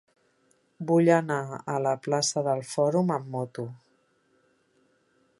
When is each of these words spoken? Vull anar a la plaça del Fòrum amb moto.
Vull 0.91 1.09
anar 1.17 1.37
a 1.73 1.75
la 1.87 1.91
plaça 2.07 2.43
del 2.47 2.63
Fòrum 2.69 3.13
amb 3.19 3.29
moto. 3.35 3.67